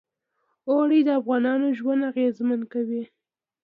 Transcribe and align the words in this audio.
اوړي 0.69 0.99
د 1.03 1.09
افغانانو 1.19 1.67
ژوند 1.79 2.01
اغېزمن 2.11 2.61
کوي. 2.73 3.03